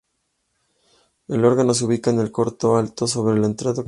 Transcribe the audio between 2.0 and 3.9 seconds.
en el coro alto sobre la entrada occidental.